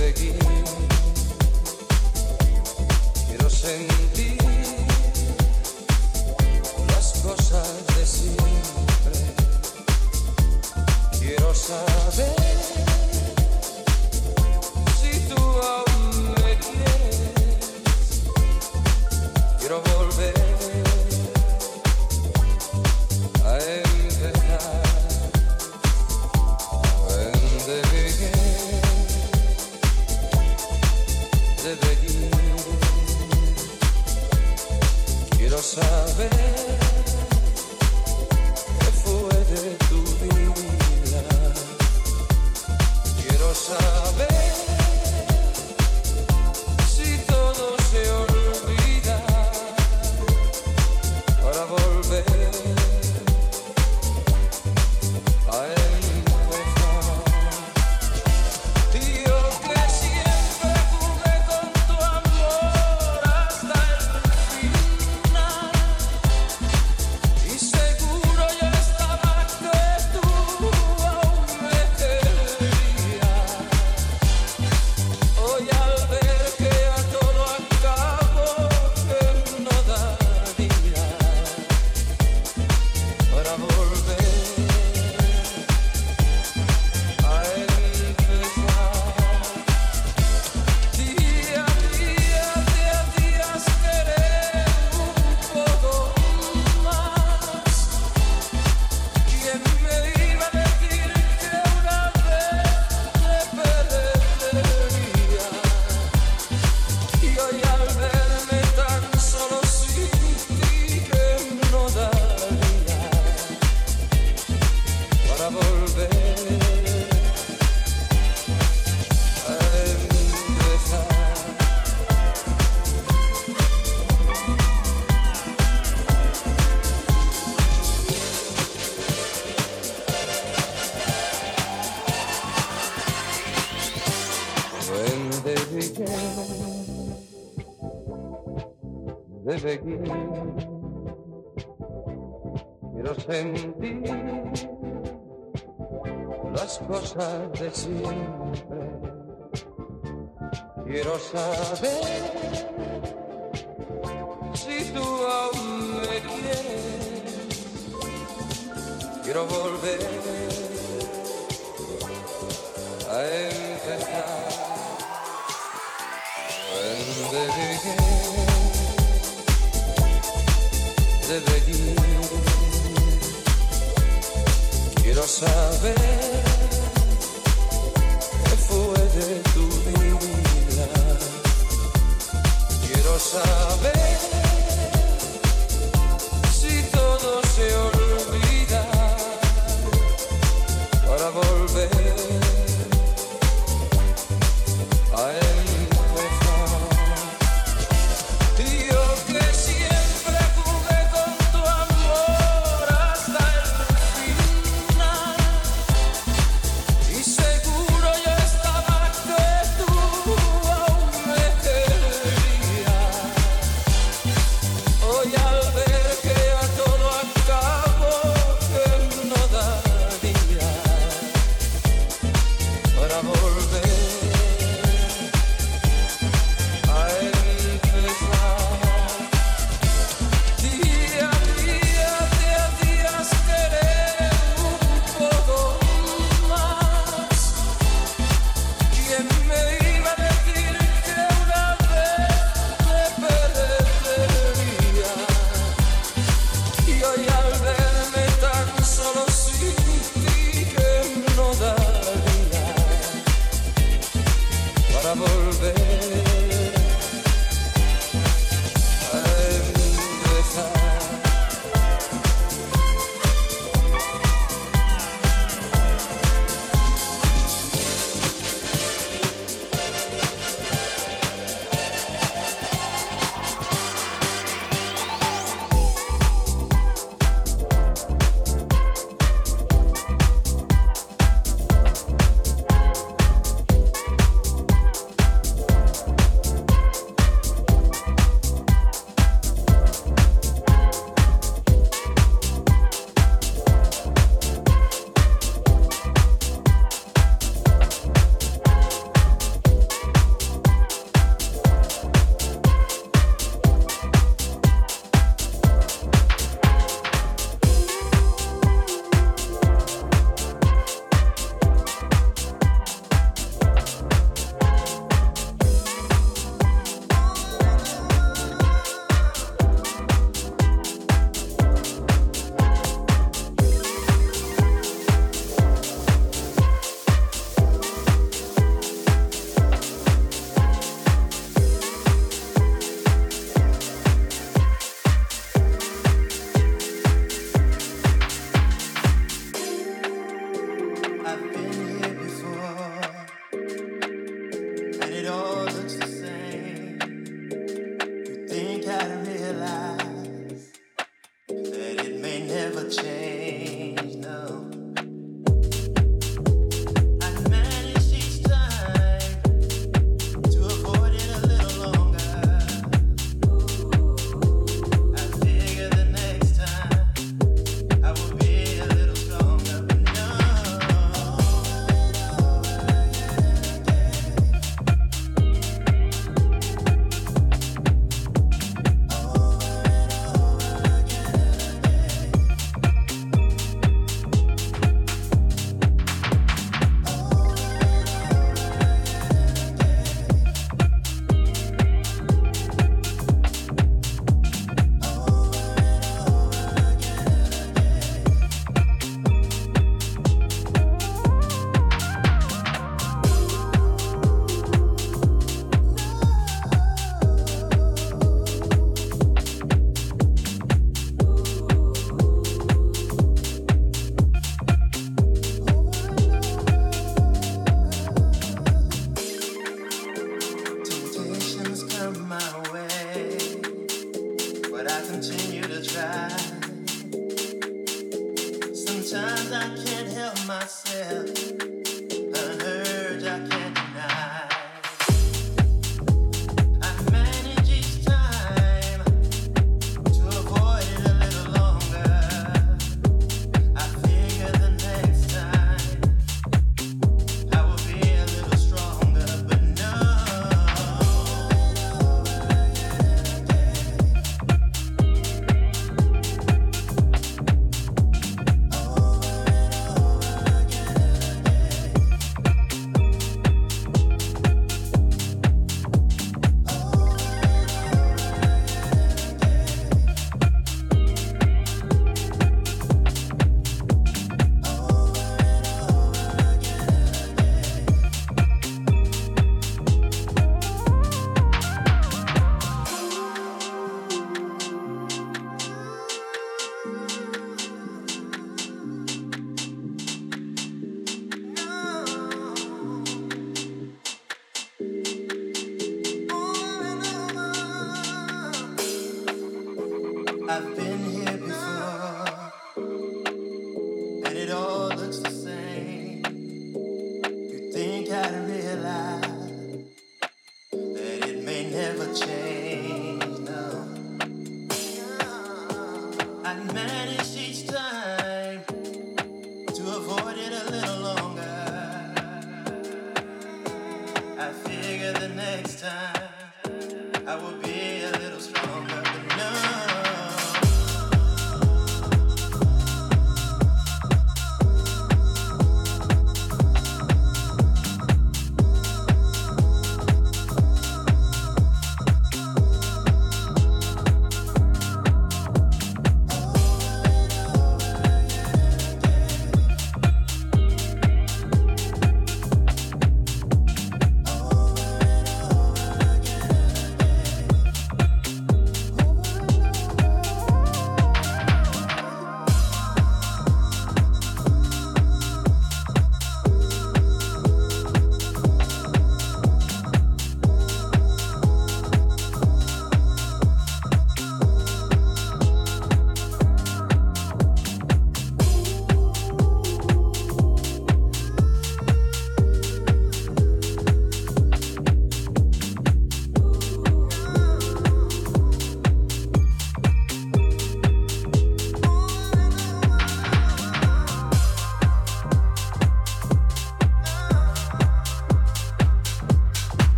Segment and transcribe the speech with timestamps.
[0.00, 0.34] seguir.
[3.26, 4.38] Quiero sentir
[6.88, 9.18] las cosas de siempre.
[11.18, 12.39] Quiero saber.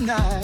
[0.00, 0.39] the night.